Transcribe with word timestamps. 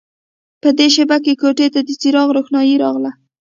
په 0.61 0.69
دې 0.77 0.87
شېبه 0.95 1.17
کې 1.23 1.33
کوټې 1.41 1.67
ته 1.73 1.79
د 1.87 1.89
څراغ 2.01 2.29
روښنايي 2.37 2.75
راغله 2.83 3.11